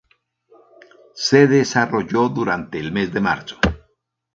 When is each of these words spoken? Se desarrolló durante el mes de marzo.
Se 1.13 1.45
desarrolló 1.45 2.27
durante 2.29 2.79
el 2.79 2.91
mes 2.91 3.13
de 3.13 3.19
marzo. 3.21 3.59